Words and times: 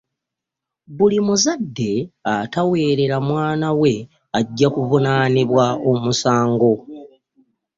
Buli 0.97 1.17
muzadde 1.27 1.91
atawerela 2.33 3.17
mwanawe 3.27 3.93
ajja 4.39 4.67
kuvunaniibwa 4.75 5.65
omusango. 5.91 6.71